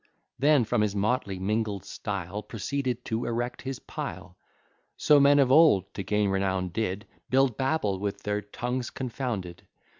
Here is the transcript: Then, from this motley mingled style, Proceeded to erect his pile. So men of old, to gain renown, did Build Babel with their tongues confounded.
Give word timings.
Then, 0.39 0.63
from 0.65 0.81
this 0.81 0.95
motley 0.95 1.37
mingled 1.37 1.85
style, 1.85 2.41
Proceeded 2.41 3.05
to 3.05 3.25
erect 3.25 3.61
his 3.61 3.77
pile. 3.77 4.35
So 4.97 5.19
men 5.19 5.37
of 5.37 5.51
old, 5.51 5.93
to 5.93 6.01
gain 6.01 6.29
renown, 6.31 6.69
did 6.69 7.05
Build 7.29 7.55
Babel 7.55 7.99
with 7.99 8.23
their 8.23 8.41
tongues 8.41 8.89
confounded. 8.89 9.61